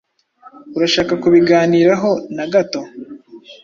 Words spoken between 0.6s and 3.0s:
Urashaka kubiganiraho na gato?